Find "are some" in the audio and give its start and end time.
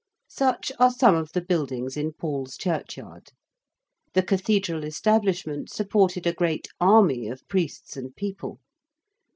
0.79-1.13